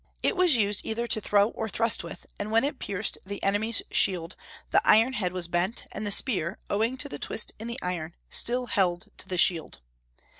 It 0.23 0.35
was 0.35 0.55
used 0.57 0.83
either 0.83 1.05
to 1.05 1.21
throw 1.21 1.49
or 1.49 1.69
thrust 1.69 2.03
with, 2.03 2.25
and 2.39 2.49
when 2.49 2.63
it 2.63 2.79
pierced 2.79 3.19
the 3.23 3.43
enemy's 3.43 3.83
shield 3.91 4.35
the 4.71 4.81
iron 4.83 5.13
head 5.13 5.31
was 5.31 5.47
bent, 5.47 5.85
and 5.91 6.07
the 6.07 6.11
spear, 6.11 6.57
owing 6.71 6.97
to 6.97 7.07
the 7.07 7.19
twist 7.19 7.51
in 7.59 7.67
the 7.67 7.77
iron, 7.83 8.15
still 8.27 8.65
held 8.65 9.09
to 9.19 9.29
the 9.29 9.37
shield. 9.37 9.79